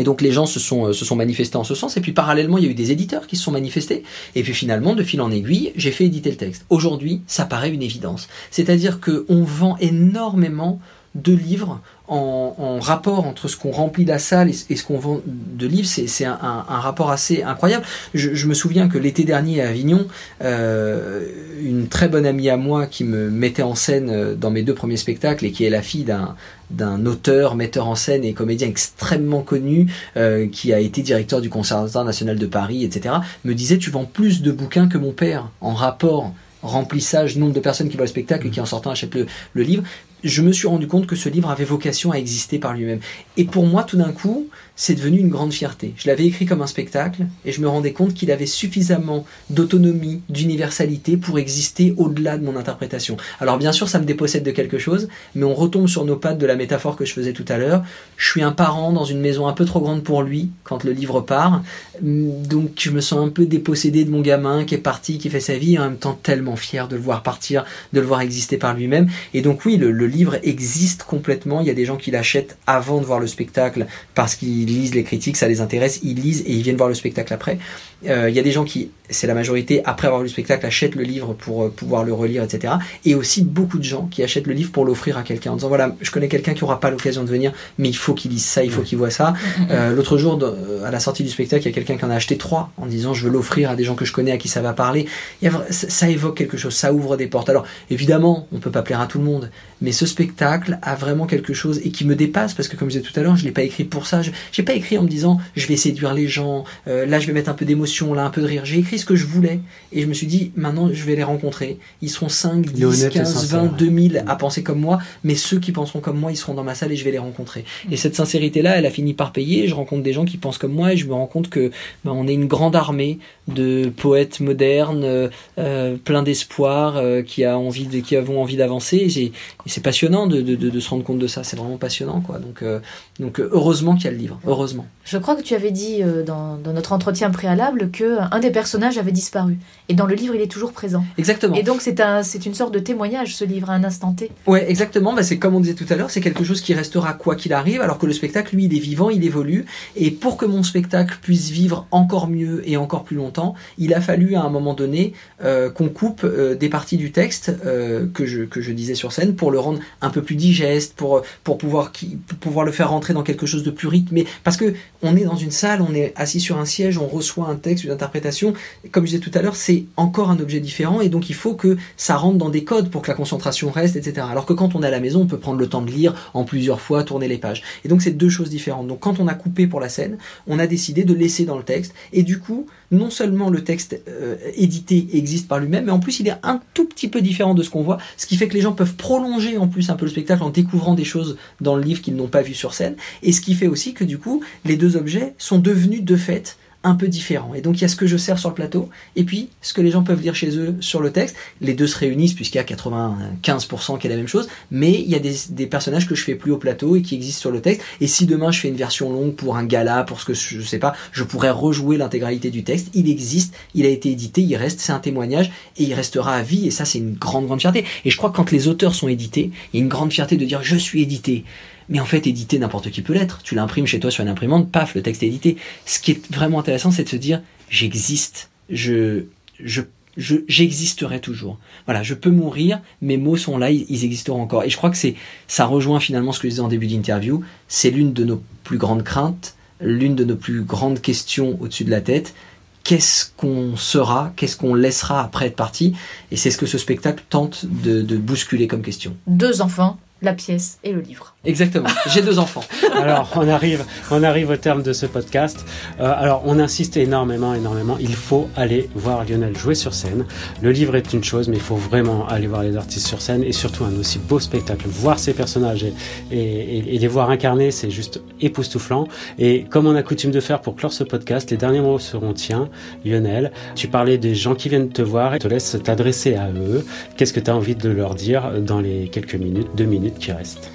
[0.00, 1.98] Et donc les gens se sont, euh, se sont manifestés en ce sens.
[1.98, 4.02] Et puis parallèlement, il y a eu des éditeurs qui se sont manifestés.
[4.34, 6.64] Et puis finalement, de fil en aiguille, j'ai fait éditer le texte.
[6.70, 8.26] Aujourd'hui, ça paraît une évidence.
[8.50, 10.80] C'est-à-dire que on vend énormément
[11.14, 15.66] de livres en, rapport entre ce qu'on remplit la salle et, ce qu'on vend de
[15.66, 15.86] livres.
[15.88, 17.84] C'est un, rapport assez incroyable.
[18.14, 20.06] Je, me souviens que l'été dernier à Avignon,
[20.42, 21.24] euh,
[21.62, 24.74] une très bonne amie à moi qui me mettait en scène euh, dans mes deux
[24.74, 26.34] premiers spectacles et qui est la fille d'un
[26.70, 31.50] d'un auteur, metteur en scène et comédien extrêmement connu euh, qui a été directeur du
[31.50, 35.50] Conservatoire national de Paris, etc., me disait tu vends plus de bouquins que mon père
[35.60, 39.14] en rapport remplissage, nombre de personnes qui voient le spectacle et qui en sortant achètent
[39.14, 39.82] le livre.
[40.22, 43.00] Je me suis rendu compte que ce livre avait vocation à exister par lui-même.
[43.36, 44.48] Et pour moi, tout d'un coup,
[44.80, 45.92] c'est devenu une grande fierté.
[45.98, 50.22] Je l'avais écrit comme un spectacle et je me rendais compte qu'il avait suffisamment d'autonomie,
[50.30, 53.18] d'universalité pour exister au-delà de mon interprétation.
[53.40, 56.38] Alors bien sûr, ça me dépossède de quelque chose, mais on retombe sur nos pattes
[56.38, 57.84] de la métaphore que je faisais tout à l'heure.
[58.16, 60.92] Je suis un parent dans une maison un peu trop grande pour lui quand le
[60.92, 61.62] livre part,
[62.00, 65.40] donc je me sens un peu dépossédé de mon gamin qui est parti, qui fait
[65.40, 68.22] sa vie, et en même temps tellement fier de le voir partir, de le voir
[68.22, 69.10] exister par lui-même.
[69.34, 71.60] Et donc oui, le, le livre existe complètement.
[71.60, 74.36] Il y a des gens qui l'achètent avant de voir le spectacle parce
[74.70, 77.32] qu'ils lisent les critiques, ça les intéresse, ils lisent et ils viennent voir le spectacle
[77.32, 77.58] après.
[78.08, 80.64] Euh, il y a des gens qui, c'est la majorité, après avoir vu le spectacle,
[80.64, 82.74] achètent le livre pour euh, pouvoir le relire, etc.
[83.04, 85.68] Et aussi beaucoup de gens qui achètent le livre pour l'offrir à quelqu'un en disant
[85.68, 88.44] voilà, je connais quelqu'un qui aura pas l'occasion de venir, mais il faut qu'il lise
[88.44, 89.34] ça, il faut qu'il voit ça.
[89.70, 92.04] Euh, L'autre jour, de- euh, à la sortie du spectacle, il y a quelqu'un qui
[92.04, 94.32] en a acheté trois en disant je veux l'offrir à des gens que je connais,
[94.32, 95.06] à qui ça va parler.
[95.42, 97.48] Y a ça, évoque quelque chose, ça ouvre des portes.
[97.50, 99.50] Alors évidemment, on peut pas plaire à tout le monde,
[99.82, 102.98] mais ce spectacle a vraiment quelque chose et qui me dépasse parce que comme je
[102.98, 104.22] disais tout à l'heure, je l'ai pas écrit pour ça.
[104.22, 107.26] Je j'ai pas écrit en me disant je vais séduire les gens, euh, là je
[107.26, 108.64] vais mettre un peu d'émotion, là un peu de rire.
[108.64, 109.60] J'ai écrit ce que je voulais
[109.92, 111.78] et je me suis dit maintenant je vais les rencontrer.
[112.02, 113.64] Ils seront 5, Il est 10, honnête et 15, sincère.
[113.64, 116.64] 20, 2000 à penser comme moi, mais ceux qui penseront comme moi, ils seront dans
[116.64, 117.64] ma salle et je vais les rencontrer.
[117.90, 119.68] Et cette sincérité-là, elle a fini par payer.
[119.68, 121.70] Je rencontre des gens qui pensent comme moi et je me rends compte que
[122.04, 127.44] ben, on est une grande armée de poètes modernes, euh, euh, plein d'espoir, euh, qui
[127.44, 128.96] a envie de, qui avons envie d'avancer.
[128.96, 129.32] Et,
[129.66, 131.44] c'est passionnant de, de, de, de se rendre compte de ça.
[131.44, 132.38] C'est vraiment passionnant, quoi.
[132.38, 132.80] Donc, euh,
[133.18, 134.40] donc heureusement qu'il y a le livre.
[134.46, 134.86] Heureusement.
[135.04, 138.50] Je crois que tu avais dit euh, dans, dans notre entretien préalable que un des
[138.50, 139.58] personnages avait disparu.
[139.88, 141.04] Et dans le livre, il est toujours présent.
[141.18, 141.54] Exactement.
[141.54, 144.30] Et donc, c'est un, c'est une sorte de témoignage, ce livre, à un instant T.
[144.46, 145.12] Ouais, exactement.
[145.14, 147.52] Bah, c'est comme on disait tout à l'heure, c'est quelque chose qui restera quoi qu'il
[147.52, 149.64] arrive, alors que le spectacle, lui, il est vivant, il évolue.
[149.96, 154.00] Et pour que mon spectacle puisse vivre encore mieux et encore plus longtemps, il a
[154.00, 155.12] fallu à un moment donné
[155.44, 159.12] euh, qu'on coupe euh, des parties du texte euh, que je que je disais sur
[159.12, 162.72] scène pour le rendre un peu plus digeste, pour pour pouvoir qui, pour pouvoir le
[162.72, 164.26] faire rentrer dans quelque chose de plus rythmé.
[164.44, 167.48] Parce que on est dans une salle, on est assis sur un siège, on reçoit
[167.48, 168.54] un texte, interprétation.
[168.92, 171.54] Comme je disais tout à l'heure, c'est encore un objet différent et donc il faut
[171.54, 174.26] que ça rentre dans des codes pour que la concentration reste, etc.
[174.30, 176.14] Alors que quand on est à la maison, on peut prendre le temps de lire
[176.34, 177.62] en plusieurs fois, tourner les pages.
[177.84, 178.86] Et donc c'est deux choses différentes.
[178.86, 181.64] Donc quand on a coupé pour la scène, on a décidé de laisser dans le
[181.64, 186.00] texte et du coup, non seulement le texte euh, édité existe par lui-même, mais en
[186.00, 188.48] plus il est un tout petit peu différent de ce qu'on voit, ce qui fait
[188.48, 191.36] que les gens peuvent prolonger en plus un peu le spectacle en découvrant des choses
[191.60, 194.04] dans le livre qu'ils n'ont pas vu sur scène, et ce qui fait aussi que
[194.04, 197.52] du coup les deux objets sont devenus de fait un peu différent.
[197.54, 199.74] Et donc il y a ce que je sers sur le plateau, et puis ce
[199.74, 201.36] que les gens peuvent lire chez eux sur le texte.
[201.60, 205.10] Les deux se réunissent puisqu'il y a 95% qui est la même chose, mais il
[205.10, 207.60] y a des, personnages que je fais plus au plateau et qui existent sur le
[207.60, 207.82] texte.
[208.00, 210.62] Et si demain je fais une version longue pour un gala, pour ce que je
[210.62, 212.88] sais pas, je pourrais rejouer l'intégralité du texte.
[212.94, 216.42] Il existe, il a été édité, il reste, c'est un témoignage et il restera à
[216.42, 216.66] vie.
[216.66, 217.84] Et ça c'est une grande grande fierté.
[218.04, 220.36] Et je crois que quand les auteurs sont édités, il y a une grande fierté
[220.36, 221.44] de dire je suis édité.
[221.90, 223.42] Mais en fait, éditer, n'importe qui peut l'être.
[223.42, 225.56] Tu l'imprimes chez toi sur une imprimante, paf, le texte est édité.
[225.84, 229.24] Ce qui est vraiment intéressant, c'est de se dire, j'existe, je,
[229.62, 229.82] je,
[230.16, 231.58] je, j'existerai toujours.
[231.86, 234.62] Voilà, je peux mourir, mes mots sont là, ils, existeront encore.
[234.62, 235.16] Et je crois que c'est,
[235.48, 237.42] ça rejoint finalement ce que je disais en début d'interview.
[237.66, 241.90] C'est l'une de nos plus grandes craintes, l'une de nos plus grandes questions au-dessus de
[241.90, 242.34] la tête
[242.82, 245.92] qu'est-ce qu'on sera, qu'est-ce qu'on laissera après être parti?
[246.32, 249.14] Et c'est ce que ce spectacle tente de bousculer comme question.
[249.26, 251.34] Deux enfants, la pièce et le livre.
[251.44, 251.88] Exactement.
[252.08, 252.62] J'ai deux enfants.
[252.94, 255.64] alors, on arrive, on arrive au terme de ce podcast.
[256.00, 257.96] Euh, alors, on insiste énormément, énormément.
[258.00, 260.26] Il faut aller voir Lionel jouer sur scène.
[260.60, 263.42] Le livre est une chose, mais il faut vraiment aller voir les artistes sur scène
[263.42, 264.86] et surtout un aussi beau spectacle.
[264.88, 265.94] Voir ces personnages et,
[266.30, 269.06] et, et les voir incarner, c'est juste époustouflant.
[269.38, 272.34] Et comme on a coutume de faire pour clore ce podcast, les derniers mots seront
[272.34, 272.68] tiens,
[273.04, 273.52] Lionel.
[273.74, 276.84] Tu parlais des gens qui viennent te voir et te laisse t'adresser à eux.
[277.16, 280.09] Qu'est-ce que tu as envie de leur dire dans les quelques minutes, deux minutes?
[280.18, 280.70] Qui restent?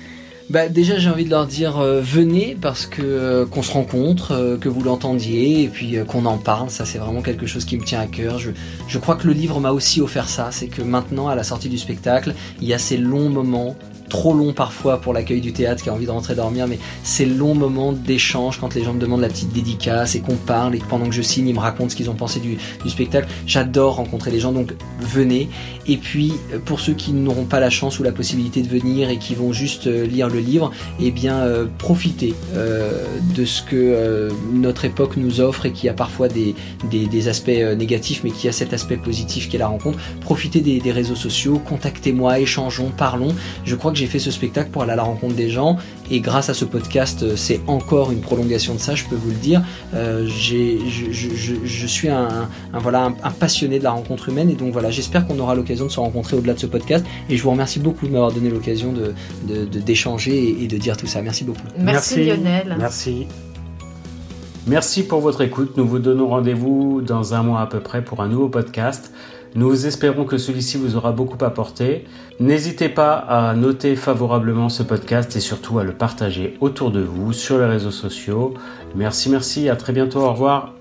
[0.48, 4.34] Bah déjà j'ai envie de leur dire euh, venez parce que euh, qu'on se rencontre,
[4.34, 6.70] euh, que vous l'entendiez et puis qu'on en parle.
[6.70, 8.38] Ça c'est vraiment quelque chose qui me tient à cœur.
[8.38, 8.52] Je,
[8.88, 10.50] je crois que le livre m'a aussi offert ça.
[10.52, 13.76] C'est que maintenant à la sortie du spectacle, il y a ces longs moments
[14.10, 17.26] trop long parfois pour l'accueil du théâtre qui a envie de rentrer dormir, mais ces
[17.26, 20.80] longs moments d'échange quand les gens me demandent la petite dédicace et qu'on parle et
[20.80, 22.58] que pendant que je signe, ils me racontent ce qu'ils ont pensé du,
[22.90, 23.28] spectacle.
[23.48, 25.50] J'adore rencontrer les gens, donc venez.
[25.88, 26.34] Et puis,
[26.66, 29.54] pour ceux qui n'auront pas la chance ou la possibilité de venir et qui vont
[29.54, 34.86] juste euh, lire le livre, eh bien, euh, profitez euh, de ce que euh, notre
[34.86, 36.56] époque nous offre et qui a parfois des,
[37.28, 40.00] aspects euh, négatifs, mais qui a cet aspect positif qu'est la rencontre.
[40.22, 43.36] Profitez des, des réseaux sociaux, contactez-moi, échangeons, parlons.
[43.66, 45.78] Je crois que j'ai fait ce spectacle pour aller à la rencontre des gens
[46.12, 49.30] et grâce à ce podcast, euh, c'est encore une prolongation de ça, je peux vous
[49.30, 49.64] le dire.
[49.94, 54.30] Euh, j'ai, je, je, je, suis un, un voilà un, un, passionné de la rencontre
[54.30, 57.06] humaine et donc voilà, j'espère qu'on aura l'occasion de se rencontrer au-delà de ce podcast
[57.30, 59.14] et je vous remercie beaucoup de m'avoir donné l'occasion de,
[59.48, 61.22] de, de, d'échanger et, et, de dire tout ça.
[61.22, 61.62] Merci beaucoup.
[61.80, 62.76] Merci, Merci Lionel.
[62.78, 63.28] Merci.
[64.68, 65.78] Merci pour votre écoute.
[65.78, 69.12] Nous vous donnons rendez-vous dans un mois à peu près pour un nouveau podcast.
[69.56, 72.04] Nous espérons que celui-ci vous aura beaucoup apporté.
[72.42, 77.32] N'hésitez pas à noter favorablement ce podcast et surtout à le partager autour de vous
[77.32, 78.54] sur les réseaux sociaux.
[78.96, 80.75] Merci, merci, à très bientôt, au revoir.